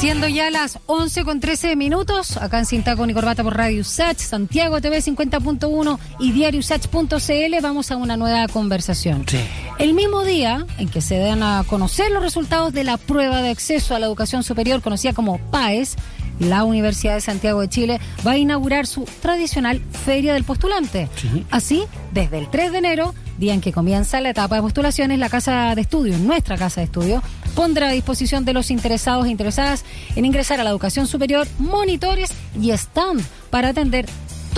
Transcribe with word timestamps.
Siendo 0.00 0.28
ya 0.28 0.48
las 0.52 0.78
11 0.86 1.24
con 1.24 1.40
13 1.40 1.74
minutos, 1.74 2.36
acá 2.36 2.60
en 2.60 2.66
Cinta 2.66 2.94
con 2.94 3.10
y 3.10 3.14
Corbata 3.14 3.42
por 3.42 3.56
Radio 3.56 3.80
Usach, 3.80 4.16
Santiago 4.16 4.80
TV 4.80 4.98
50.1 4.98 5.98
y 6.20 6.30
Diario 6.30 6.60
Usach.cl, 6.60 7.60
vamos 7.60 7.90
a 7.90 7.96
una 7.96 8.16
nueva 8.16 8.46
conversación. 8.46 9.24
Sí. 9.26 9.40
El 9.80 9.94
mismo 9.94 10.22
día 10.22 10.64
en 10.78 10.88
que 10.88 11.00
se 11.00 11.18
dan 11.18 11.42
a 11.42 11.64
conocer 11.66 12.12
los 12.12 12.22
resultados 12.22 12.72
de 12.72 12.84
la 12.84 12.96
prueba 12.96 13.42
de 13.42 13.50
acceso 13.50 13.96
a 13.96 13.98
la 13.98 14.06
educación 14.06 14.44
superior, 14.44 14.82
conocida 14.82 15.14
como 15.14 15.38
PAES, 15.50 15.96
la 16.38 16.62
Universidad 16.62 17.14
de 17.14 17.20
Santiago 17.20 17.60
de 17.60 17.68
Chile 17.68 18.00
va 18.24 18.32
a 18.32 18.38
inaugurar 18.38 18.86
su 18.86 19.04
tradicional 19.20 19.82
Feria 20.04 20.32
del 20.32 20.44
Postulante. 20.44 21.08
Sí. 21.16 21.44
Así, 21.50 21.82
desde 22.12 22.38
el 22.38 22.48
3 22.48 22.70
de 22.70 22.78
enero, 22.78 23.14
día 23.38 23.54
en 23.54 23.60
que 23.60 23.72
comienza 23.72 24.20
la 24.20 24.30
etapa 24.30 24.56
de 24.56 24.62
postulaciones, 24.62 25.18
la 25.18 25.28
Casa 25.28 25.74
de 25.74 25.80
Estudios, 25.80 26.18
nuestra 26.20 26.56
Casa 26.56 26.80
de 26.80 26.86
Estudios, 26.86 27.22
pondrá 27.54 27.88
a 27.88 27.92
disposición 27.92 28.44
de 28.44 28.52
los 28.52 28.70
interesados 28.70 29.26
e 29.26 29.30
interesadas 29.30 29.84
en 30.16 30.24
ingresar 30.24 30.60
a 30.60 30.64
la 30.64 30.70
educación 30.70 31.06
superior 31.06 31.46
monitores 31.58 32.30
y 32.60 32.70
stand 32.72 33.24
para 33.50 33.68
atender 33.68 34.06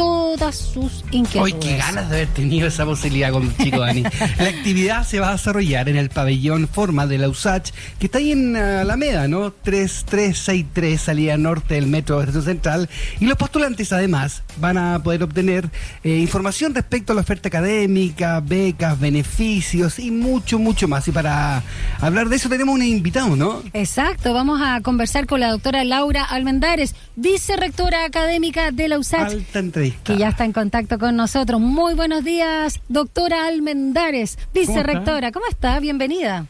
todas 0.00 0.56
sus 0.56 1.04
inquietudes. 1.10 1.56
qué 1.60 1.76
ganas 1.76 2.08
de 2.08 2.16
haber 2.16 2.28
tenido 2.28 2.68
esa 2.68 2.86
posibilidad 2.86 3.32
con 3.32 3.54
chico 3.58 3.80
Dani. 3.80 4.02
La 4.38 4.48
actividad 4.48 5.06
se 5.06 5.20
va 5.20 5.28
a 5.28 5.32
desarrollar 5.32 5.90
en 5.90 5.96
el 5.96 6.08
pabellón 6.08 6.68
Forma 6.68 7.06
de 7.06 7.18
la 7.18 7.28
USACH, 7.28 7.70
que 7.98 8.06
está 8.06 8.16
ahí 8.16 8.32
en 8.32 8.56
Alameda, 8.56 9.28
¿no? 9.28 9.52
3363, 9.52 10.98
salida 10.98 11.36
norte 11.36 11.74
del 11.74 11.86
metro 11.86 12.16
de 12.16 12.22
Estación 12.22 12.44
Central. 12.44 12.88
Y 13.18 13.26
los 13.26 13.36
postulantes, 13.36 13.92
además, 13.92 14.42
van 14.56 14.78
a 14.78 15.02
poder 15.02 15.22
obtener 15.22 15.68
eh, 16.02 16.16
información 16.16 16.74
respecto 16.74 17.12
a 17.12 17.16
la 17.16 17.20
oferta 17.20 17.48
académica, 17.48 18.40
becas, 18.40 18.98
beneficios 18.98 19.98
y 19.98 20.10
mucho, 20.10 20.58
mucho 20.58 20.88
más. 20.88 21.06
Y 21.08 21.12
para 21.12 21.62
hablar 22.00 22.30
de 22.30 22.36
eso 22.36 22.48
tenemos 22.48 22.74
un 22.74 22.82
invitado, 22.82 23.36
¿no? 23.36 23.62
Exacto, 23.74 24.32
vamos 24.32 24.62
a 24.62 24.80
conversar 24.80 25.26
con 25.26 25.40
la 25.40 25.50
doctora 25.50 25.84
Laura 25.84 26.24
Almendares, 26.24 26.94
vicerrectora 27.16 28.06
académica 28.06 28.70
de 28.70 28.88
la 28.88 28.98
USACH. 28.98 29.32
Alta 29.32 29.58
entrevista. 29.58 29.89
Que 30.04 30.16
ya 30.16 30.28
está 30.28 30.44
en 30.44 30.52
contacto 30.52 30.98
con 30.98 31.16
nosotros. 31.16 31.60
Muy 31.60 31.94
buenos 31.94 32.24
días, 32.24 32.80
doctora 32.88 33.46
Almendares, 33.46 34.38
vicerrectora. 34.54 35.32
¿Cómo 35.32 35.46
está? 35.48 35.78
Bienvenida. 35.80 36.46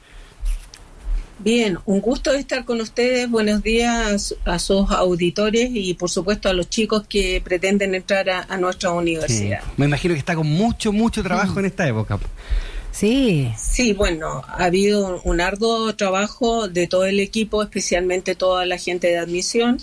Bien, 1.38 1.78
un 1.86 2.00
gusto 2.02 2.32
estar 2.34 2.66
con 2.66 2.80
ustedes. 2.82 3.30
Buenos 3.30 3.62
días 3.62 4.34
a 4.44 4.58
sus 4.58 4.90
auditores 4.90 5.70
y 5.72 5.94
por 5.94 6.10
supuesto 6.10 6.50
a 6.50 6.52
los 6.52 6.68
chicos 6.68 7.06
que 7.08 7.40
pretenden 7.42 7.94
entrar 7.94 8.28
a, 8.28 8.42
a 8.48 8.58
nuestra 8.58 8.90
Sí. 8.90 8.96
universidad. 8.96 9.60
Me 9.78 9.86
imagino 9.86 10.12
que 10.12 10.18
está 10.18 10.34
con 10.34 10.46
mucho, 10.46 10.92
mucho 10.92 11.22
trabajo 11.22 11.58
en 11.60 11.66
esta 11.66 11.88
época. 11.88 12.18
Sí, 12.92 13.50
Sí, 13.56 13.94
bueno, 13.94 14.42
ha 14.46 14.64
habido 14.64 15.22
un 15.24 15.40
arduo 15.40 15.94
trabajo 15.96 16.68
de 16.68 16.86
todo 16.88 17.06
el 17.06 17.20
equipo, 17.20 17.62
especialmente 17.62 18.34
toda 18.34 18.66
la 18.66 18.76
gente 18.76 19.06
de 19.06 19.16
admisión, 19.18 19.78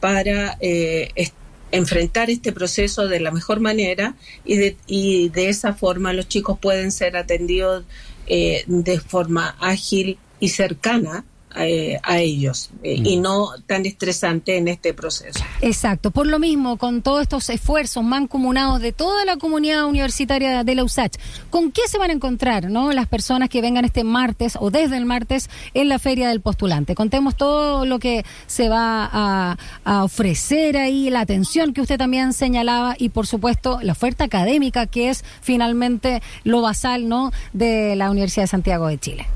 para 0.00 0.56
eh, 0.60 1.10
est- 1.16 1.34
enfrentar 1.74 2.30
este 2.30 2.52
proceso 2.52 3.08
de 3.08 3.20
la 3.20 3.30
mejor 3.30 3.60
manera 3.60 4.14
y 4.44 4.56
de, 4.56 4.76
y 4.86 5.28
de 5.30 5.48
esa 5.48 5.74
forma 5.74 6.12
los 6.12 6.28
chicos 6.28 6.58
pueden 6.58 6.92
ser 6.92 7.16
atendidos 7.16 7.84
eh, 8.26 8.64
de 8.66 9.00
forma 9.00 9.56
ágil 9.60 10.18
y 10.40 10.50
cercana 10.50 11.24
eh, 11.56 11.98
a 12.02 12.18
ellos 12.18 12.70
eh, 12.82 12.94
y 12.96 13.16
no 13.16 13.48
tan 13.66 13.86
estresante 13.86 14.56
en 14.56 14.68
este 14.68 14.94
proceso. 14.94 15.44
exacto. 15.60 16.10
Por 16.10 16.26
lo 16.26 16.38
mismo, 16.38 16.76
con 16.76 17.02
todos 17.02 17.22
estos 17.22 17.48
esfuerzos 17.50 18.02
mancomunados 18.02 18.80
de 18.80 18.92
toda 18.92 19.24
la 19.24 19.36
comunidad 19.36 19.84
universitaria 19.84 20.64
de 20.64 20.74
la 20.74 20.84
USACH, 20.84 21.16
¿con 21.50 21.70
qué 21.70 21.82
se 21.88 21.98
van 21.98 22.10
a 22.10 22.12
encontrar 22.12 22.70
no 22.70 22.92
las 22.92 23.06
personas 23.06 23.48
que 23.48 23.60
vengan 23.60 23.84
este 23.84 24.04
martes 24.04 24.56
o 24.60 24.70
desde 24.70 24.96
el 24.96 25.06
martes 25.06 25.48
en 25.74 25.88
la 25.88 25.98
Feria 25.98 26.28
del 26.28 26.40
Postulante? 26.40 26.94
Contemos 26.94 27.36
todo 27.36 27.86
lo 27.86 27.98
que 27.98 28.24
se 28.46 28.68
va 28.68 29.08
a, 29.12 29.56
a 29.84 30.04
ofrecer 30.04 30.76
ahí, 30.76 31.10
la 31.10 31.20
atención 31.20 31.72
que 31.72 31.80
usted 31.80 31.98
también 31.98 32.32
señalaba 32.32 32.96
y, 32.98 33.10
por 33.10 33.26
supuesto, 33.26 33.78
la 33.82 33.92
oferta 33.92 34.24
académica 34.24 34.86
que 34.86 35.10
es 35.10 35.24
finalmente 35.40 36.22
lo 36.42 36.62
basal 36.62 37.08
no 37.08 37.32
de 37.52 37.96
la 37.96 38.10
Universidad 38.10 38.44
de 38.44 38.48
Santiago 38.48 38.88
de 38.88 38.98
Chile. 38.98 39.26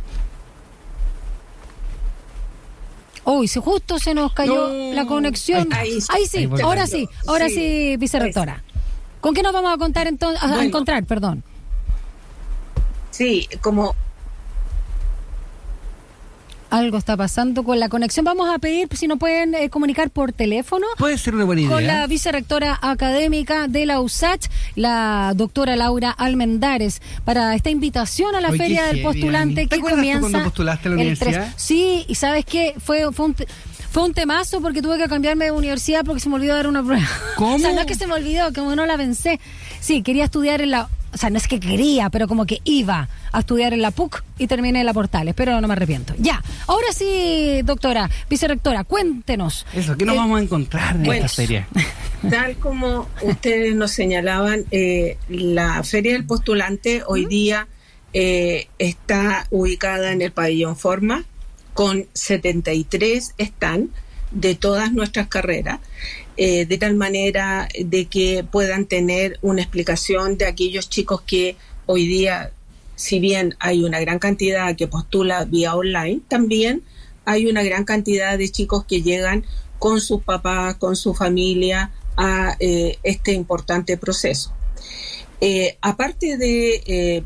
Uy, 3.25 3.49
si 3.49 3.61
justo 3.61 3.99
se 3.99 4.15
nos 4.15 4.33
cayó 4.33 4.69
No. 4.69 4.95
la 4.95 5.07
conexión. 5.07 5.69
Ahí 5.73 6.01
sí, 6.01 6.39
Ahí 6.39 6.49
ahora 6.63 6.87
sí, 6.87 7.09
ahora 7.27 7.49
sí, 7.49 7.55
Sí. 7.55 7.97
vicerrectora. 7.99 8.63
¿Con 9.21 9.35
qué 9.35 9.43
nos 9.43 9.53
vamos 9.53 9.75
a 9.75 9.77
contar 9.79 10.07
entonces, 10.07 10.43
a 10.43 10.65
encontrar, 10.65 11.05
perdón? 11.05 11.43
Sí, 13.11 13.49
como 13.61 13.95
Algo 16.71 16.99
está 16.99 17.17
pasando 17.17 17.65
con 17.65 17.81
la 17.81 17.89
conexión. 17.89 18.25
Vamos 18.25 18.49
a 18.53 18.59
pedir 18.59 18.89
si 18.95 19.07
nos 19.09 19.19
pueden 19.19 19.55
eh, 19.55 19.71
comunicar 19.71 20.11
por 20.11 20.33
teléfono 20.33 20.87
Puede 20.99 21.17
ser 21.17 21.35
una 21.35 21.45
buena 21.45 21.63
idea. 21.63 21.73
con 21.73 21.87
la 21.87 22.07
vicerrectora 22.07 22.79
académica 22.83 23.69
de 23.69 23.87
la 23.87 24.01
USACH, 24.01 24.47
la 24.75 25.33
doctora 25.35 25.77
Laura 25.77 26.11
Almendares, 26.11 27.01
para 27.25 27.55
esta 27.55 27.71
invitación 27.71 28.35
a 28.35 28.41
la 28.41 28.49
Oye, 28.51 28.59
Feria 28.59 28.85
del 28.87 29.03
Postulante 29.03 29.55
Dani. 29.55 29.55
¿Te 29.55 29.69
que 29.69 29.77
acuerdas 29.77 29.91
tú 29.91 29.97
comienza 29.97 30.21
cuando 30.21 30.43
postulaste 30.45 30.89
a 30.89 30.91
la 30.91 30.95
universidad? 30.97 31.31
3. 31.51 31.55
Sí, 31.57 32.05
y 32.07 32.15
¿sabes 32.15 32.45
qué? 32.45 32.75
Fue, 32.79 33.13
fue 33.13 33.27
un... 33.27 33.37
Fue 33.91 34.03
un 34.05 34.13
temazo 34.13 34.61
porque 34.61 34.83
tuve 34.83 34.99
que 34.99 35.09
cambiarme 35.09 35.47
de 35.47 35.51
universidad 35.51 36.05
porque 36.05 36.21
se 36.21 36.29
me 36.29 36.35
olvidó 36.35 36.55
dar 36.55 36.67
una 36.67 36.85
prueba. 36.85 37.09
¿Cómo? 37.37 37.55
O 37.57 37.59
sea, 37.59 37.73
no 37.73 37.81
es 37.81 37.87
que 37.87 37.95
se 37.95 38.07
me 38.07 38.13
olvidó, 38.13 38.53
como 38.53 38.77
no 38.77 38.85
la 38.85 38.99
pensé. 38.99 39.41
Sí, 39.81 40.03
quería 40.03 40.25
estudiar 40.25 40.61
en 40.61 40.73
la... 40.73 40.91
O 41.19 41.21
sea, 41.21 41.31
no 41.31 41.39
es 41.39 41.49
que 41.49 41.59
quería, 41.59 42.11
pero 42.11 42.29
como 42.29 42.47
que 42.47 42.61
iba 42.63 43.09
a 43.33 43.41
estudiar 43.41 43.73
en 43.73 43.83
la 43.83 43.91
PUC 43.91 44.23
y 44.39 44.47
terminé 44.47 44.79
en 44.79 44.87
la 44.87 44.95
Portales, 44.95 45.35
pero 45.35 45.61
no 45.61 45.67
me 45.67 45.73
arrepiento. 45.73 46.15
Ya, 46.17 46.41
ahora 46.69 46.93
sí, 46.93 47.61
doctora, 47.65 48.09
vicerrectora, 48.31 48.85
cuéntenos. 48.85 49.67
Eso, 49.75 49.97
¿qué 49.97 50.05
nos 50.05 50.15
Eh, 50.15 50.19
vamos 50.19 50.39
a 50.39 50.43
encontrar 50.45 50.95
en 50.95 51.03
bueno, 51.03 51.27
esta 51.27 51.43
feria? 51.43 51.67
Tal 52.31 52.57
como 52.59 53.09
ustedes 53.23 53.75
nos 53.75 53.91
señalaban, 53.91 54.65
eh, 54.71 55.17
la 55.29 55.83
Feria 55.83 56.13
del 56.13 56.25
Postulante 56.25 57.03
hoy 57.05 57.27
día 57.27 57.67
eh, 58.13 58.69
está 58.79 59.49
ubicada 59.51 60.13
en 60.13 60.23
el 60.23 60.31
pabellón 60.31 60.77
Forma 60.77 61.25
con 61.75 62.07
73 62.13 63.35
stands 63.41 63.91
de 64.31 64.55
todas 64.55 64.93
nuestras 64.93 65.29
carreras, 65.29 65.81
eh, 66.37 66.67
de 66.67 66.79
tal 66.79 66.95
manera 66.95 67.69
de 67.79 68.07
que 68.07 68.45
puedan 68.45 68.87
tener 68.87 69.39
una 69.43 69.63
explicación 69.63 70.39
de 70.39 70.47
aquellos 70.47 70.89
chicos 70.89 71.23
que 71.23 71.57
hoy 71.87 72.07
día, 72.07 72.53
si 72.97 73.21
bien 73.21 73.57
hay 73.59 73.85
una 73.85 74.01
gran 74.01 74.19
cantidad 74.19 74.77
que 74.77 74.87
postula 74.87 75.45
vía 75.45 75.75
online, 75.75 76.21
también 76.29 76.83
hay 77.25 77.47
una 77.47 77.63
gran 77.63 77.85
cantidad 77.85 78.39
de 78.39 78.51
chicos 78.51 78.85
que 78.85 79.03
llegan 79.03 79.45
con 79.79 80.01
sus 80.01 80.23
papás, 80.23 80.77
con 80.77 80.97
su 80.97 81.15
familia 81.15 81.93
a 82.17 82.57
eh, 82.59 82.99
este 83.03 83.33
importante 83.33 83.97
proceso. 83.97 84.53
Eh, 85.41 85.77
aparte 85.81 86.37
de, 86.37 87.25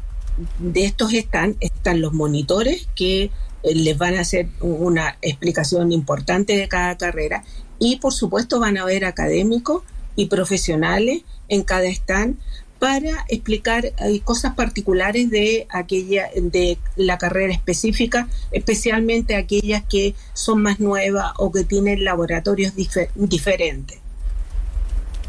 de 0.59 0.85
estos 0.85 1.13
están, 1.15 1.57
están 1.61 2.01
los 2.01 2.13
monitores 2.13 2.89
que 2.95 3.31
les 3.63 3.97
van 3.99 4.17
a 4.17 4.21
hacer 4.21 4.49
una 4.61 5.17
explicación 5.23 5.93
importante 5.93 6.57
de 6.57 6.69
cada 6.69 6.97
carrera. 6.97 7.45
Y 7.79 7.97
por 7.97 8.13
supuesto 8.13 8.61
van 8.61 8.79
a 8.79 8.83
haber 8.83 9.05
académicos 9.05 9.83
y 10.17 10.27
profesionales 10.27 11.23
en 11.49 11.63
cada 11.63 11.87
stand 11.87 12.37
para 12.79 13.25
explicar 13.29 13.85
eh, 13.85 14.21
cosas 14.25 14.55
particulares 14.55 15.31
de 15.31 15.67
aquella 15.71 16.31
de 16.35 16.79
la 16.97 17.17
carrera 17.17 17.53
específica, 17.53 18.29
especialmente 18.51 19.37
aquellas 19.37 19.85
que 19.85 20.17
son 20.33 20.63
más 20.63 20.81
nuevas 20.81 21.33
o 21.39 21.53
que 21.53 21.63
tienen 21.63 22.03
laboratorios 22.03 22.75
dife- 22.75 23.11
diferentes. 23.15 23.99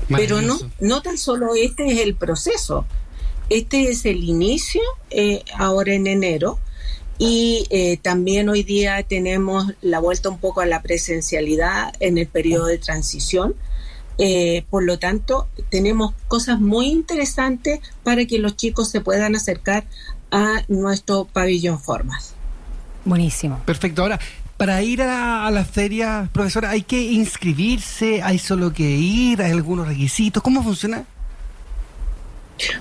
Pero 0.10 0.42
no, 0.42 0.60
no 0.80 1.02
tan 1.02 1.18
solo 1.18 1.56
este 1.56 1.92
es 1.92 2.00
el 2.00 2.16
proceso, 2.16 2.86
este 3.50 3.90
es 3.90 4.06
el 4.06 4.24
inicio 4.24 4.82
eh, 5.12 5.44
ahora 5.56 5.94
en 5.94 6.08
enero 6.08 6.60
y 7.18 7.68
eh, 7.70 7.98
también 7.98 8.50
hoy 8.50 8.64
día 8.64 9.04
tenemos 9.04 9.74
la 9.82 10.00
vuelta 10.00 10.30
un 10.30 10.40
poco 10.40 10.62
a 10.62 10.66
la 10.66 10.82
presencialidad 10.82 11.94
en 12.00 12.18
el 12.18 12.28
periodo 12.28 12.66
de 12.66 12.78
transición. 12.78 13.56
Eh, 14.18 14.66
por 14.70 14.84
lo 14.84 15.00
tanto, 15.00 15.48
tenemos 15.70 16.14
cosas 16.28 16.60
muy 16.60 16.88
interesantes 16.88 17.80
para 18.04 18.26
que 18.26 18.40
los 18.40 18.56
chicos 18.56 18.90
se 18.90 19.02
puedan 19.02 19.36
acercar 19.36 19.86
a 20.32 20.64
nuestro 20.68 21.26
pabellón 21.26 21.80
Formas. 21.80 22.34
Buenísimo. 23.06 23.62
Perfecto. 23.66 24.02
Ahora, 24.02 24.20
para 24.58 24.82
ir 24.82 25.02
a, 25.02 25.46
a 25.46 25.52
la 25.52 25.66
feria, 25.66 26.30
profesora, 26.32 26.72
¿hay 26.72 26.84
que 26.84 27.02
inscribirse? 27.02 28.22
¿Hay 28.22 28.40
solo 28.40 28.74
que 28.74 28.84
ir? 28.90 29.42
¿Hay 29.42 29.52
algunos 29.52 29.88
requisitos? 29.88 30.42
¿Cómo 30.42 30.64
funciona? 30.64 31.06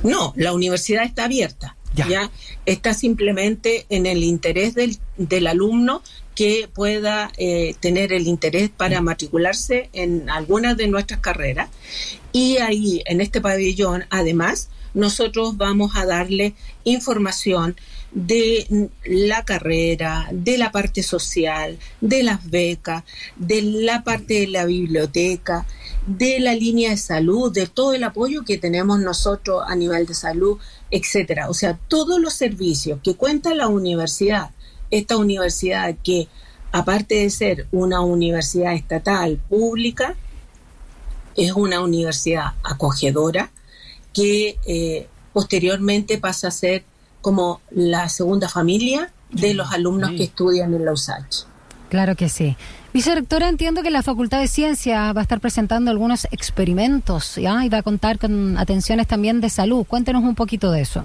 No, 0.02 0.32
la 0.36 0.52
universidad 0.52 1.04
está 1.04 1.24
abierta. 1.24 1.76
Ya. 1.94 2.08
Ya, 2.08 2.30
está 2.66 2.94
simplemente 2.94 3.86
en 3.88 4.06
el 4.06 4.24
interés 4.24 4.74
del, 4.74 4.98
del 5.16 5.46
alumno 5.46 6.02
que 6.34 6.68
pueda 6.72 7.30
eh, 7.36 7.74
tener 7.80 8.12
el 8.12 8.26
interés 8.26 8.70
para 8.70 9.00
matricularse 9.00 9.90
en 9.92 10.30
algunas 10.30 10.76
de 10.76 10.88
nuestras 10.88 11.20
carreras. 11.20 11.68
Y 12.32 12.58
ahí, 12.58 13.02
en 13.04 13.20
este 13.20 13.40
pabellón, 13.40 14.04
además, 14.08 14.68
nosotros 14.94 15.56
vamos 15.56 15.92
a 15.96 16.06
darle 16.06 16.54
información 16.84 17.76
de 18.12 18.90
la 19.04 19.44
carrera, 19.44 20.28
de 20.32 20.58
la 20.58 20.70
parte 20.70 21.02
social, 21.02 21.78
de 22.00 22.22
las 22.22 22.50
becas, 22.50 23.04
de 23.36 23.62
la 23.62 24.04
parte 24.04 24.40
de 24.40 24.46
la 24.48 24.66
biblioteca, 24.66 25.66
de 26.06 26.40
la 26.40 26.54
línea 26.54 26.90
de 26.90 26.98
salud, 26.98 27.52
de 27.52 27.66
todo 27.66 27.94
el 27.94 28.04
apoyo 28.04 28.44
que 28.44 28.58
tenemos 28.58 29.00
nosotros 29.00 29.62
a 29.66 29.74
nivel 29.74 30.06
de 30.06 30.14
salud, 30.14 30.58
etcétera. 30.92 31.48
O 31.48 31.54
sea, 31.54 31.78
todos 31.88 32.20
los 32.20 32.34
servicios 32.34 33.00
que 33.02 33.16
cuenta 33.16 33.54
la 33.54 33.66
universidad, 33.66 34.50
esta 34.90 35.16
universidad 35.16 35.96
que 36.04 36.28
aparte 36.70 37.16
de 37.16 37.30
ser 37.30 37.66
una 37.72 38.02
universidad 38.02 38.74
estatal 38.74 39.40
pública, 39.48 40.14
es 41.34 41.52
una 41.52 41.80
universidad 41.80 42.52
acogedora 42.62 43.50
que 44.12 44.58
eh, 44.66 45.08
posteriormente 45.32 46.18
pasa 46.18 46.48
a 46.48 46.50
ser 46.50 46.84
como 47.22 47.62
la 47.70 48.10
segunda 48.10 48.48
familia 48.48 49.12
de 49.30 49.54
los 49.54 49.72
alumnos 49.72 50.10
que 50.10 50.24
estudian 50.24 50.74
en 50.74 50.84
la 50.84 50.92
USACH. 50.92 51.46
Claro 51.92 52.16
que 52.16 52.30
sí. 52.30 52.56
Vicerectora, 52.94 53.50
entiendo 53.50 53.82
que 53.82 53.90
la 53.90 54.02
Facultad 54.02 54.40
de 54.40 54.48
Ciencia 54.48 55.12
va 55.12 55.20
a 55.20 55.24
estar 55.24 55.40
presentando 55.40 55.90
algunos 55.90 56.26
experimentos 56.30 57.34
¿ya? 57.36 57.66
y 57.66 57.68
va 57.68 57.76
a 57.76 57.82
contar 57.82 58.18
con 58.18 58.56
atenciones 58.56 59.06
también 59.06 59.42
de 59.42 59.50
salud. 59.50 59.84
Cuéntenos 59.84 60.22
un 60.22 60.34
poquito 60.34 60.72
de 60.72 60.80
eso. 60.80 61.04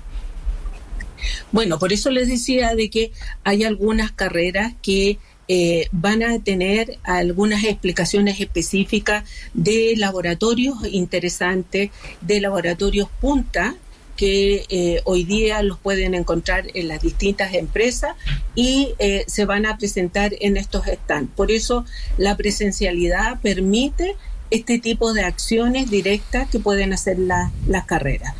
Bueno, 1.52 1.78
por 1.78 1.92
eso 1.92 2.10
les 2.10 2.30
decía 2.30 2.74
de 2.74 2.90
que 2.90 3.12
hay 3.44 3.66
algunas 3.66 4.14
carreras 4.14 4.76
que 4.82 5.18
eh, 5.50 5.90
van 5.92 6.24
a 6.24 6.40
tener 6.40 7.00
algunas 7.04 7.66
explicaciones 7.66 8.40
específicas 8.40 9.26
de 9.54 9.94
laboratorios 9.98 10.78
interesantes, 10.90 11.92
de 12.22 12.40
laboratorios 12.40 13.10
punta, 13.20 13.76
que 14.18 14.66
eh, 14.68 15.02
hoy 15.06 15.24
día 15.24 15.62
los 15.62 15.80
pueden 15.80 16.14
encontrar 16.14 16.66
en 16.74 16.90
las 16.90 17.02
distintas 17.02 17.54
empresas 17.54 18.18
y 18.56 18.94
eh, 19.00 19.24
se 19.28 19.46
van 19.46 19.66
a 19.66 19.78
presentar 19.78 20.34
en 20.42 20.58
estos 20.58 20.86
stands. 20.86 21.32
Por 21.36 21.52
eso 21.52 21.86
la 22.18 22.36
presencialidad 22.36 23.40
permite 23.40 24.18
este 24.52 24.80
tipo 24.80 25.14
de 25.14 25.24
acciones 25.24 25.90
directas 25.90 26.50
que 26.50 26.60
pueden 26.60 26.92
hacer 26.92 27.18
las 27.20 27.86
carreras. 27.86 28.34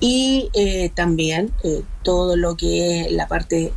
Y 0.00 0.48
también 0.94 1.52
todo 2.02 2.36
lo 2.36 2.56
que 2.56 3.02
es 3.02 3.12
la 3.12 3.28
parte 3.28 3.72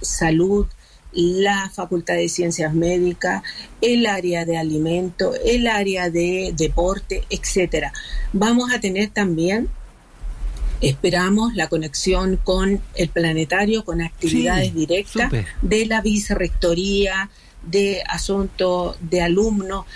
salud, 0.00 0.66
la 1.12 1.70
Facultad 1.70 2.14
de 2.14 2.28
Ciencias 2.28 2.74
Médicas, 2.74 3.42
el 3.80 4.06
área 4.06 4.44
de 4.44 4.56
alimento, 4.56 5.34
el 5.44 5.66
área 5.66 6.10
de 6.10 6.54
deporte, 6.56 7.24
etcétera. 7.30 7.92
Vamos 8.32 8.72
a 8.72 8.80
tener 8.80 9.10
también 9.10 9.68
esperamos 10.82 11.54
la 11.54 11.68
conexión 11.68 12.36
con 12.36 12.80
el 12.94 13.08
planetario, 13.08 13.84
con 13.84 14.02
actividades 14.02 14.74
directas 14.74 15.30
de 15.62 15.86
la 15.86 16.02
vicerrectoría, 16.02 17.30
de 17.62 18.02
asuntos 18.08 18.96
de 19.00 19.22
alumnos. 19.22 19.86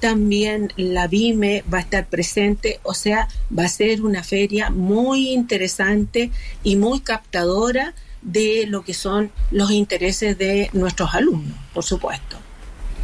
También 0.00 0.72
la 0.76 1.08
BIME 1.08 1.64
va 1.72 1.78
a 1.78 1.80
estar 1.80 2.06
presente, 2.06 2.78
o 2.82 2.92
sea, 2.92 3.28
va 3.56 3.64
a 3.64 3.68
ser 3.68 4.02
una 4.02 4.22
feria 4.22 4.68
muy 4.68 5.30
interesante 5.30 6.30
y 6.62 6.76
muy 6.76 7.00
captadora 7.00 7.94
de 8.20 8.66
lo 8.66 8.84
que 8.84 8.94
son 8.94 9.32
los 9.50 9.70
intereses 9.70 10.36
de 10.36 10.68
nuestros 10.74 11.14
alumnos, 11.14 11.56
por 11.72 11.84
supuesto. 11.84 12.36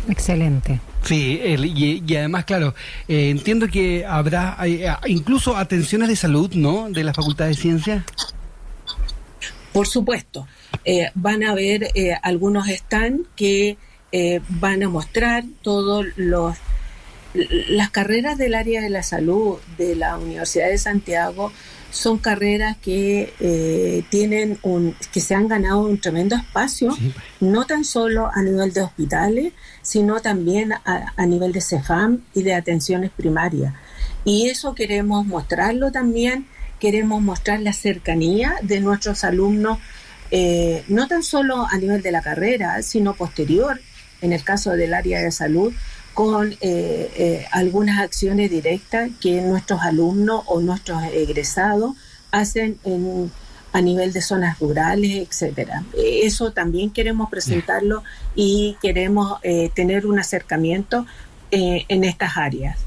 Excelente. 0.08 0.80
Sí, 1.04 1.40
y, 1.42 2.16
además, 2.16 2.44
claro, 2.44 2.74
eh, 3.08 3.30
entiendo 3.30 3.68
que 3.68 4.04
habrá 4.04 4.56
incluso 5.06 5.56
atenciones 5.56 6.08
de 6.08 6.16
salud, 6.16 6.52
¿no? 6.54 6.90
De 6.90 7.04
la 7.04 7.14
Facultad 7.14 7.46
de 7.46 7.54
Ciencias. 7.54 8.04
Por 9.72 9.86
supuesto. 9.86 10.46
Eh, 10.84 11.10
van 11.14 11.42
a 11.44 11.52
haber 11.52 11.90
eh, 11.94 12.14
algunos 12.22 12.68
stands 12.68 13.28
que 13.36 13.76
van 14.48 14.82
a 14.82 14.88
mostrar 14.88 15.44
todos 15.62 16.04
los 16.16 16.56
las 17.34 17.90
carreras 17.90 18.38
del 18.38 18.54
área 18.54 18.80
de 18.80 18.90
la 18.90 19.02
salud 19.02 19.58
de 19.78 19.94
la 19.94 20.18
Universidad 20.18 20.68
de 20.68 20.78
Santiago 20.78 21.52
son 21.90 22.18
carreras 22.18 22.76
que 22.76 23.34
eh, 23.40 24.04
tienen 24.10 24.58
un, 24.62 24.94
que 25.12 25.20
se 25.20 25.34
han 25.34 25.48
ganado 25.48 25.80
un 25.80 26.00
tremendo 26.00 26.36
espacio, 26.36 26.96
no 27.40 27.66
tan 27.66 27.84
solo 27.84 28.30
a 28.32 28.42
nivel 28.42 28.72
de 28.72 28.82
hospitales, 28.82 29.52
sino 29.82 30.20
también 30.20 30.72
a, 30.72 31.26
nivel 31.26 31.52
de 31.52 31.60
CEFAM 31.60 32.20
y 32.34 32.42
de 32.42 32.54
atenciones 32.54 33.10
primarias. 33.10 33.74
Y 34.24 34.48
eso 34.48 34.74
queremos 34.74 35.26
mostrarlo 35.26 35.90
también, 35.90 36.46
queremos 36.78 37.22
mostrar 37.22 37.60
la 37.60 37.72
cercanía 37.72 38.54
de 38.62 38.80
nuestros 38.80 39.24
alumnos, 39.24 39.78
eh, 40.30 40.84
no 40.88 41.08
tan 41.08 41.24
solo 41.24 41.66
a 41.68 41.76
nivel 41.76 42.02
de 42.02 42.12
la 42.12 42.22
carrera, 42.22 42.82
sino 42.82 43.14
posterior, 43.14 43.80
en 44.20 44.32
el 44.32 44.44
caso 44.44 44.72
del 44.72 44.94
área 44.94 45.20
de 45.20 45.32
salud, 45.32 45.72
con 46.14 46.52
eh, 46.52 46.56
eh, 46.60 47.46
algunas 47.52 48.00
acciones 48.00 48.50
directas 48.50 49.10
que 49.20 49.40
nuestros 49.42 49.80
alumnos 49.82 50.42
o 50.46 50.60
nuestros 50.60 51.02
egresados 51.04 51.94
hacen 52.30 52.78
en, 52.84 53.30
a 53.72 53.80
nivel 53.80 54.12
de 54.12 54.20
zonas 54.20 54.58
rurales, 54.58 55.28
etcétera. 55.28 55.84
Eso 55.96 56.52
también 56.52 56.90
queremos 56.90 57.30
presentarlo 57.30 58.02
y 58.34 58.76
queremos 58.82 59.38
eh, 59.42 59.70
tener 59.74 60.06
un 60.06 60.18
acercamiento 60.18 61.06
en 61.52 62.04
estas 62.04 62.36
áreas. 62.36 62.78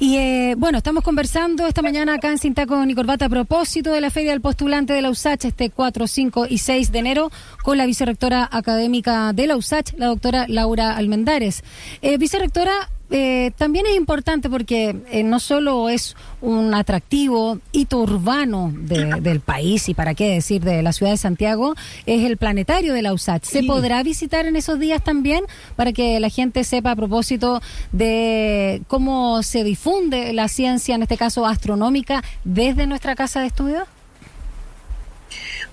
Y 0.00 0.16
eh, 0.16 0.54
bueno, 0.58 0.78
estamos 0.78 1.04
conversando 1.04 1.66
esta 1.66 1.80
mañana 1.80 2.14
acá 2.14 2.30
en 2.30 2.38
Cinta 2.38 2.66
con 2.66 2.90
y 2.90 2.94
Corbata 2.94 3.26
a 3.26 3.28
propósito 3.28 3.92
de 3.92 4.00
la 4.00 4.10
Feria 4.10 4.32
del 4.32 4.40
Postulante 4.40 4.92
de 4.92 5.00
la 5.00 5.10
USACH 5.10 5.44
este 5.44 5.70
4, 5.70 6.08
5 6.08 6.46
y 6.50 6.58
6 6.58 6.90
de 6.90 6.98
enero 6.98 7.30
con 7.62 7.78
la 7.78 7.86
vicerrectora 7.86 8.48
académica 8.50 9.32
de 9.32 9.46
la 9.46 9.56
USACH, 9.56 9.94
la 9.96 10.06
doctora 10.06 10.46
Laura 10.48 10.96
Almendares. 10.96 11.62
Eh, 12.02 12.18
vicerrectora, 12.18 12.90
eh, 13.10 13.52
también 13.56 13.86
es 13.86 13.96
importante 13.96 14.48
porque 14.48 14.96
eh, 15.10 15.22
no 15.22 15.38
solo 15.38 15.88
es 15.88 16.16
un 16.40 16.74
atractivo 16.74 17.58
hito 17.72 17.98
urbano 17.98 18.72
del 18.74 19.40
país 19.40 19.88
y 19.88 19.94
para 19.94 20.14
qué 20.14 20.30
decir 20.30 20.62
de 20.62 20.82
la 20.82 20.92
ciudad 20.92 21.12
de 21.12 21.18
Santiago, 21.18 21.74
es 22.06 22.24
el 22.24 22.36
planetario 22.36 22.94
de 22.94 23.02
la 23.02 23.12
USACH. 23.12 23.44
¿Se 23.44 23.62
podrá 23.62 24.02
visitar 24.02 24.46
en 24.46 24.56
esos 24.56 24.78
días 24.78 25.02
también 25.04 25.44
para 25.76 25.92
que 25.92 26.18
la 26.18 26.28
gente 26.28 26.64
sepa 26.64 26.92
a 26.92 26.96
propósito 26.96 27.60
de 27.92 28.82
cómo 28.88 29.42
se 29.42 29.64
difunde 29.64 30.32
la 30.32 30.48
ciencia, 30.48 30.94
en 30.94 31.02
este 31.02 31.16
caso 31.16 31.46
astronómica, 31.46 32.24
desde 32.44 32.86
nuestra 32.86 33.14
casa 33.14 33.40
de 33.40 33.46
estudios? 33.46 33.84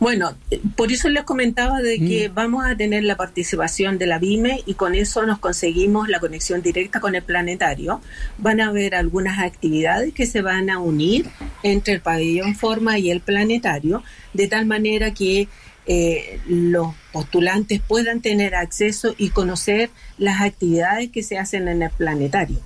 Bueno, 0.01 0.36
por 0.75 0.92
eso 0.92 1.09
les 1.09 1.24
comentaba 1.25 1.80
de 1.80 2.00
que 2.00 2.27
mm. 2.27 2.33
vamos 2.33 2.65
a 2.65 2.75
tener 2.75 3.03
la 3.03 3.18
participación 3.18 4.00
de 4.00 4.07
la 4.07 4.18
BIME 4.18 4.63
y 4.65 4.74
con 4.74 4.95
eso 4.95 5.27
nos 5.27 5.38
conseguimos 5.38 6.09
la 6.09 6.19
conexión 6.19 6.64
directa 6.64 6.99
con 6.99 7.14
el 7.14 7.21
planetario. 7.21 8.02
Van 8.40 8.61
a 8.61 8.69
haber 8.69 8.95
algunas 8.95 9.37
actividades 9.37 10.11
que 10.11 10.25
se 10.25 10.42
van 10.42 10.71
a 10.71 10.80
unir 10.80 11.30
entre 11.61 11.94
el 11.94 12.02
pabellón 12.02 12.56
forma 12.56 12.97
y 12.97 13.11
el 13.11 13.21
planetario, 13.21 14.02
de 14.33 14.47
tal 14.47 14.66
manera 14.66 15.14
que 15.14 15.47
eh, 15.85 16.40
los 16.47 16.95
postulantes 17.14 17.80
puedan 17.80 18.21
tener 18.21 18.56
acceso 18.56 19.14
y 19.19 19.30
conocer 19.30 19.92
las 20.18 20.42
actividades 20.42 21.11
que 21.11 21.21
se 21.21 21.37
hacen 21.37 21.68
en 21.68 21.83
el 21.83 21.92
planetario. 21.92 22.57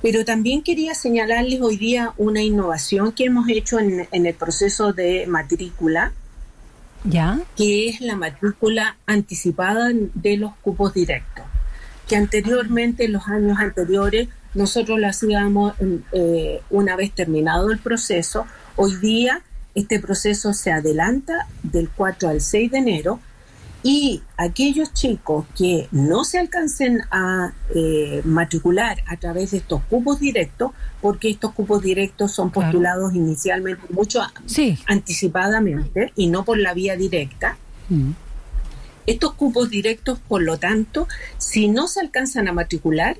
Pero 0.00 0.24
también 0.24 0.62
quería 0.62 0.94
señalarles 0.94 1.60
hoy 1.60 1.76
día 1.76 2.14
una 2.16 2.40
innovación 2.40 3.12
que 3.12 3.26
hemos 3.26 3.46
hecho 3.50 3.78
en, 3.78 4.08
en 4.10 4.24
el 4.24 4.34
proceso 4.34 4.94
de 4.94 5.26
matrícula 5.26 6.14
que 7.56 7.88
es 7.88 8.00
la 8.00 8.16
matrícula 8.16 8.96
anticipada 9.06 9.90
de 9.92 10.36
los 10.36 10.54
cupos 10.56 10.94
directos, 10.94 11.44
que 12.08 12.16
anteriormente, 12.16 13.04
en 13.04 13.12
los 13.12 13.26
años 13.28 13.58
anteriores, 13.58 14.28
nosotros 14.54 14.98
lo 14.98 15.06
hacíamos 15.06 15.74
eh, 16.12 16.60
una 16.70 16.96
vez 16.96 17.12
terminado 17.12 17.70
el 17.70 17.78
proceso. 17.78 18.46
Hoy 18.76 18.96
día 18.96 19.42
este 19.74 20.00
proceso 20.00 20.54
se 20.54 20.72
adelanta 20.72 21.46
del 21.62 21.90
4 21.90 22.30
al 22.30 22.40
6 22.40 22.70
de 22.70 22.78
enero 22.78 23.20
y 23.88 24.20
aquellos 24.36 24.92
chicos 24.94 25.46
que 25.56 25.86
no 25.92 26.24
se 26.24 26.40
alcancen 26.40 27.02
a 27.12 27.52
eh, 27.72 28.20
matricular 28.24 29.04
a 29.06 29.16
través 29.16 29.52
de 29.52 29.58
estos 29.58 29.80
cupos 29.84 30.18
directos, 30.18 30.72
porque 31.00 31.30
estos 31.30 31.52
cupos 31.52 31.84
directos 31.84 32.32
son 32.32 32.50
postulados 32.50 33.14
inicialmente 33.14 33.84
mucho 33.90 34.22
anticipadamente 34.86 36.12
y 36.16 36.26
no 36.26 36.44
por 36.44 36.58
la 36.58 36.74
vía 36.74 36.96
directa. 36.96 37.58
Mm. 37.88 38.10
Estos 39.06 39.34
cupos 39.34 39.70
directos, 39.70 40.18
por 40.18 40.42
lo 40.42 40.58
tanto, 40.58 41.06
si 41.38 41.68
no 41.68 41.86
se 41.86 42.00
alcanzan 42.00 42.48
a 42.48 42.52
matricular, 42.52 43.16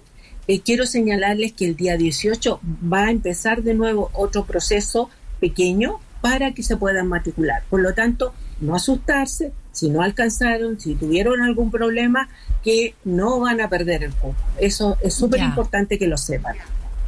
eh, 0.48 0.62
quiero 0.62 0.84
señalarles 0.84 1.52
que 1.52 1.66
el 1.66 1.76
día 1.76 1.96
18 1.96 2.58
va 2.92 3.04
a 3.04 3.10
empezar 3.12 3.62
de 3.62 3.74
nuevo 3.74 4.10
otro 4.14 4.46
proceso 4.46 5.10
pequeño 5.38 6.00
para 6.22 6.54
que 6.54 6.64
se 6.64 6.76
puedan 6.76 7.06
matricular. 7.06 7.62
Por 7.70 7.82
lo 7.82 7.94
tanto, 7.94 8.34
no 8.60 8.74
asustarse, 8.74 9.52
si 9.76 9.90
no 9.90 10.00
alcanzaron, 10.00 10.80
si 10.80 10.94
tuvieron 10.94 11.42
algún 11.42 11.70
problema, 11.70 12.30
que 12.64 12.94
no 13.04 13.40
van 13.40 13.60
a 13.60 13.68
perder 13.68 14.04
el 14.04 14.12
cupo. 14.12 14.34
Eso 14.58 14.96
es 15.02 15.12
súper 15.12 15.40
importante 15.40 15.98
que 15.98 16.06
lo 16.06 16.16
sepan. 16.16 16.56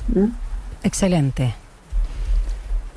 ¿Mm? 0.09 0.27
Excelente. 0.83 1.55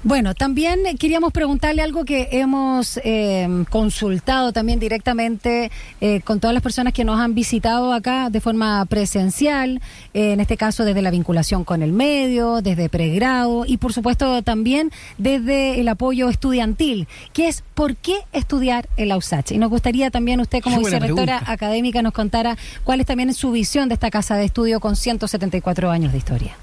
Bueno, 0.03 0.33
también 0.33 0.79
queríamos 0.97 1.31
preguntarle 1.31 1.83
algo 1.83 2.05
que 2.05 2.29
hemos 2.31 2.99
eh, 3.03 3.47
consultado 3.69 4.51
también 4.51 4.79
directamente 4.79 5.69
eh, 6.01 6.21
con 6.21 6.39
todas 6.39 6.55
las 6.55 6.63
personas 6.63 6.93
que 6.93 7.03
nos 7.03 7.19
han 7.19 7.35
visitado 7.35 7.93
acá 7.93 8.31
de 8.31 8.41
forma 8.41 8.83
presencial, 8.85 9.79
eh, 10.15 10.31
en 10.31 10.39
este 10.39 10.57
caso 10.57 10.85
desde 10.85 11.03
la 11.03 11.11
vinculación 11.11 11.63
con 11.63 11.83
el 11.83 11.91
medio, 11.91 12.63
desde 12.63 12.89
pregrado 12.89 13.63
y 13.67 13.77
por 13.77 13.93
supuesto 13.93 14.41
también 14.41 14.91
desde 15.19 15.79
el 15.79 15.87
apoyo 15.87 16.29
estudiantil, 16.29 17.07
que 17.31 17.47
es 17.47 17.63
por 17.75 17.95
qué 17.95 18.15
estudiar 18.33 18.89
en 18.97 19.09
la 19.09 19.17
USACH. 19.17 19.51
Y 19.51 19.59
nos 19.59 19.69
gustaría 19.69 20.09
también 20.09 20.39
usted 20.41 20.61
como 20.61 20.79
vicerrectora 20.79 21.43
académica 21.45 22.01
nos 22.01 22.13
contara 22.13 22.57
cuál 22.83 23.01
es 23.01 23.05
también 23.05 23.31
su 23.35 23.51
visión 23.51 23.87
de 23.87 23.93
esta 23.93 24.09
casa 24.09 24.35
de 24.35 24.45
estudio 24.45 24.79
con 24.79 24.95
174 24.95 25.91
años 25.91 26.11
de 26.11 26.17
historia. 26.17 26.57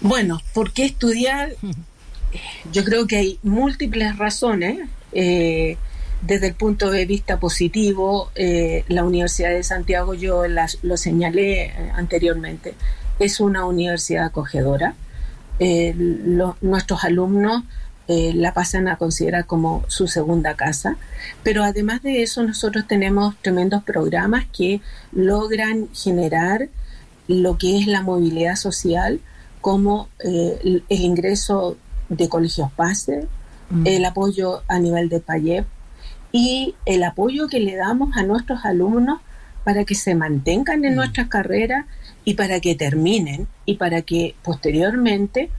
Bueno, 0.00 0.40
¿por 0.52 0.72
qué 0.72 0.84
estudiar? 0.84 1.54
Yo 2.72 2.84
creo 2.84 3.06
que 3.06 3.16
hay 3.16 3.38
múltiples 3.42 4.16
razones. 4.18 4.88
Eh, 5.12 5.76
desde 6.22 6.48
el 6.48 6.54
punto 6.54 6.90
de 6.90 7.04
vista 7.04 7.38
positivo, 7.38 8.30
eh, 8.34 8.84
la 8.88 9.04
Universidad 9.04 9.50
de 9.50 9.62
Santiago, 9.62 10.14
yo 10.14 10.44
lo 10.82 10.96
señalé 10.96 11.66
eh, 11.66 11.92
anteriormente, 11.94 12.74
es 13.18 13.38
una 13.38 13.66
universidad 13.66 14.24
acogedora. 14.24 14.94
nuestros 16.62 17.04
alumnos 17.04 17.64
la 18.08 18.54
pasan 18.54 18.88
a 18.88 18.96
considerar 18.96 19.46
como 19.46 19.84
su 19.88 20.08
segunda 20.08 20.54
casa, 20.54 20.96
pero 21.42 21.64
además 21.64 22.02
de 22.02 22.22
eso 22.22 22.42
nosotros 22.42 22.86
tenemos 22.86 23.34
tremendos 23.42 23.82
programas 23.82 24.46
que 24.46 24.80
logran 25.12 25.88
generar 25.94 26.68
lo 27.28 27.58
que 27.58 27.78
es 27.78 27.86
la 27.86 28.02
movilidad 28.02 28.56
social, 28.56 29.20
como 29.60 30.08
eh, 30.24 30.58
el, 30.62 30.84
ingreso 30.88 31.76
de 32.08 32.28
colegios 32.28 32.70
base, 32.76 33.26
mm. 33.70 33.86
el 33.86 34.04
apoyo 34.04 34.62
a 34.68 34.78
nivel 34.78 35.08
de 35.08 35.20
PAYEP 35.20 35.66
y 36.32 36.74
el 36.84 37.02
apoyo 37.02 37.48
que 37.48 37.60
le 37.60 37.76
damos 37.76 38.16
a 38.16 38.22
nuestros 38.22 38.64
alumnos 38.64 39.20
para 39.64 39.84
que 39.84 39.94
se 39.94 40.14
mantengan 40.14 40.84
en 40.84 40.92
mm. 40.92 40.96
nuestras 40.96 41.28
carreras 41.28 41.86
y 42.24 42.34
para 42.34 42.60
que 42.60 42.74
terminen 42.74 43.46
y 43.64 43.76
para 43.76 44.02
que 44.02 44.34
posteriormente 44.42 45.50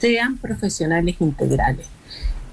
sean 0.00 0.38
profesionales 0.38 1.16
integrales. 1.20 1.86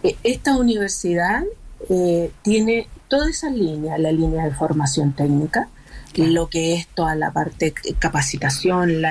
E, 0.03 0.15
esta 0.23 0.57
universidad 0.57 1.43
eh, 1.89 2.31
tiene 2.41 2.87
toda 3.07 3.29
esa 3.29 3.49
línea, 3.49 3.97
la 3.97 4.11
línea 4.11 4.45
de 4.45 4.51
formación 4.51 5.13
técnica, 5.13 5.69
lo 6.15 6.47
que 6.47 6.75
es 6.75 6.87
toda 6.87 7.15
la 7.15 7.31
parte 7.31 7.73
capacitación, 7.99 9.01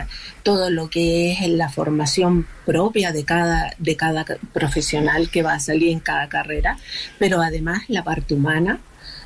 todo 0.42 0.70
lo 0.70 0.88
que 0.88 1.32
es 1.32 1.48
la 1.48 1.68
formación 1.68 2.46
propia 2.64 3.12
de 3.12 3.24
cada, 3.24 3.74
de 3.78 3.96
cada 3.96 4.24
profesional 4.52 5.30
que 5.30 5.42
va 5.42 5.54
a 5.54 5.60
salir 5.60 5.90
en 5.90 6.00
cada 6.00 6.28
carrera, 6.28 6.78
pero 7.18 7.40
además 7.40 7.82
la 7.88 8.04
parte 8.04 8.34
humana, 8.34 8.80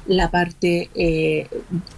la 0.07 0.31
parte 0.31 0.91
eh, 0.95 1.49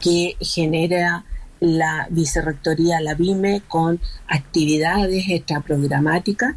que 0.00 0.36
genera 0.40 1.24
la 1.60 2.06
vicerrectoría, 2.10 3.00
la 3.00 3.14
BIME, 3.14 3.62
con 3.66 4.00
actividades 4.28 5.24
extraprogramáticas, 5.28 6.54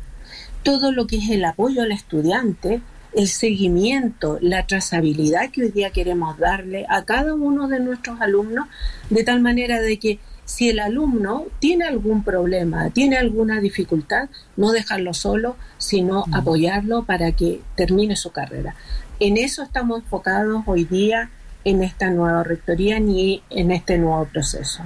todo 0.64 0.92
lo 0.92 1.08
que 1.08 1.18
es 1.18 1.30
el 1.30 1.44
apoyo 1.46 1.82
al 1.82 1.92
estudiante, 1.92 2.82
el 3.14 3.28
seguimiento, 3.28 4.38
la 4.42 4.66
trazabilidad 4.68 5.50
que 5.52 5.64
hoy 5.64 5.70
día 5.70 5.92
queremos 5.92 6.38
darle 6.38 6.86
a 6.90 7.04
cada 7.04 7.34
uno 7.34 7.68
de 7.68 7.80
nuestros 7.80 8.22
alumnos, 8.22 8.68
de 9.10 9.24
tal 9.24 9.42
manera 9.42 9.82
de 9.82 9.98
que 10.00 10.20
si 10.46 10.70
el 10.70 10.80
alumno 10.80 11.46
tiene 11.60 11.86
algún 11.86 12.24
problema, 12.24 12.90
tiene 12.90 13.18
alguna 13.18 13.60
dificultad, 13.62 14.30
no 14.58 14.72
dejarlo 14.72 15.14
solo, 15.14 15.56
sino 15.78 16.26
apoyarlo 16.32 17.04
para 17.04 17.32
que 17.32 17.62
termine 17.76 18.16
su 18.16 18.32
carrera. 18.32 18.76
En 19.20 19.38
eso 19.38 19.64
estamos 19.64 20.00
enfocados 20.00 20.64
hoy 20.66 20.84
día 20.86 21.30
en 21.64 21.84
esta 21.84 22.10
nueva 22.10 22.44
rectoría 22.44 23.00
y 23.00 23.44
en 23.50 23.72
este 23.72 23.98
nuevo 23.98 24.26
proceso. 24.26 24.82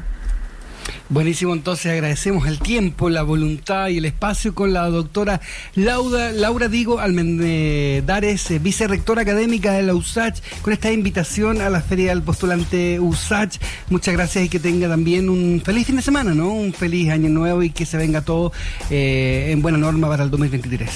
Buenísimo, 1.07 1.53
entonces 1.53 1.91
agradecemos 1.91 2.47
el 2.47 2.57
tiempo, 2.57 3.09
la 3.09 3.21
voluntad 3.21 3.89
y 3.89 3.97
el 4.00 4.05
espacio 4.05 4.55
con 4.55 4.74
la 4.74 4.89
doctora 4.89 5.39
Laura, 5.75 6.31
Laura 6.31 6.67
Digo 6.67 7.00
Almendares, 7.00 8.50
eh, 8.50 8.57
vicerrectora 8.57 9.21
académica 9.21 9.74
de 9.74 9.83
la 9.83 9.93
USACH, 9.93 10.39
con 10.63 10.74
esta 10.74 10.91
invitación 10.91 11.62
a 11.62 11.69
la 11.69 11.81
Feria 11.81 12.09
del 12.09 12.24
Postulante 12.24 13.00
USACH. 13.00 13.59
Muchas 13.91 14.15
gracias 14.15 14.45
y 14.45 14.50
que 14.50 14.59
tenga 14.59 14.89
también 14.89 15.29
un 15.29 15.62
feliz 15.63 15.85
fin 15.85 15.97
de 15.97 16.01
semana, 16.01 16.33
¿no? 16.33 16.51
Un 16.51 16.74
feliz 16.74 17.12
año 17.12 17.29
nuevo 17.29 17.62
y 17.62 17.69
que 17.69 17.85
se 17.85 17.97
venga 17.97 18.21
todo 18.21 18.51
eh, 18.89 19.50
en 19.51 19.62
buena 19.62 19.77
norma 19.77 20.07
para 20.07 20.24
el 20.24 20.31
2023. 20.31 20.89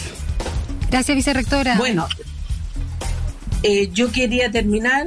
Gracias, 0.89 1.15
vicerrectora. 1.15 1.77
Bueno. 1.77 2.07
Eh, 3.61 3.89
yo 3.91 4.09
quería 4.09 4.49
terminar 4.49 5.05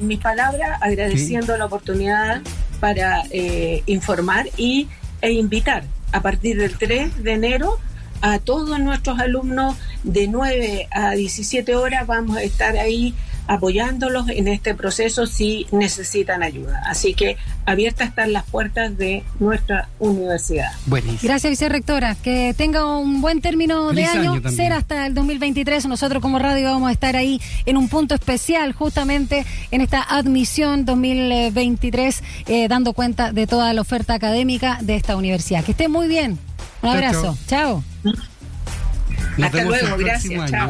mi 0.00 0.16
palabra 0.16 0.76
agradeciendo 0.82 1.56
la 1.56 1.66
oportunidad 1.66 2.42
para 2.76 3.22
eh, 3.30 3.82
informar 3.86 4.46
y, 4.56 4.88
e 5.20 5.32
invitar 5.32 5.84
a 6.12 6.20
partir 6.20 6.56
del 6.58 6.76
3 6.76 7.22
de 7.22 7.32
enero 7.32 7.78
a 8.22 8.38
todos 8.38 8.78
nuestros 8.80 9.18
alumnos 9.18 9.76
de 10.02 10.28
9 10.28 10.88
a 10.90 11.10
17 11.12 11.74
horas. 11.74 12.06
Vamos 12.06 12.36
a 12.36 12.42
estar 12.42 12.76
ahí 12.76 13.14
apoyándolos 13.46 14.28
en 14.28 14.48
este 14.48 14.74
proceso 14.74 15.26
si 15.26 15.66
necesitan 15.72 16.42
ayuda. 16.42 16.82
Así 16.86 17.14
que 17.14 17.36
abiertas 17.64 18.08
están 18.08 18.32
las 18.32 18.44
puertas 18.44 18.96
de 18.96 19.22
nuestra 19.38 19.88
universidad. 19.98 20.72
Buenísimo. 20.86 21.20
Gracias, 21.22 21.50
vicerrectora. 21.50 22.14
Que 22.14 22.54
tenga 22.56 22.96
un 22.98 23.20
buen 23.20 23.40
término 23.40 23.92
de 23.92 24.04
año. 24.04 24.40
Será 24.50 24.78
hasta 24.78 25.06
el 25.06 25.14
2023. 25.14 25.86
Nosotros 25.86 26.22
como 26.22 26.38
radio 26.38 26.70
vamos 26.70 26.88
a 26.88 26.92
estar 26.92 27.16
ahí 27.16 27.40
en 27.64 27.76
un 27.76 27.88
punto 27.88 28.14
especial 28.14 28.72
justamente 28.72 29.46
en 29.70 29.80
esta 29.80 30.02
admisión 30.02 30.84
2023, 30.84 32.22
eh, 32.46 32.68
dando 32.68 32.92
cuenta 32.92 33.32
de 33.32 33.46
toda 33.46 33.72
la 33.72 33.80
oferta 33.80 34.14
académica 34.14 34.78
de 34.80 34.96
esta 34.96 35.16
universidad. 35.16 35.64
Que 35.64 35.72
esté 35.72 35.88
muy 35.88 36.08
bien. 36.08 36.38
Un 36.82 36.88
abrazo. 36.90 37.36
Chao. 37.46 37.82
Hasta 39.42 39.64
luego. 39.64 39.96
Gracias. 39.98 40.50
Chao. 40.50 40.60